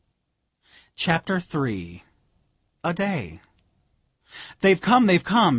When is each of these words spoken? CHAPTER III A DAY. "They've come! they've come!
CHAPTER 0.95 1.39
III 1.39 2.03
A 2.83 2.91
DAY. 2.91 3.39
"They've 4.61 4.81
come! 4.81 5.05
they've 5.05 5.23
come! 5.23 5.49